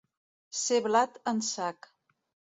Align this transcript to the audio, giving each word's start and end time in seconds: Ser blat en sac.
Ser 0.61 0.79
blat 0.87 1.21
en 1.33 1.43
sac. 1.51 1.93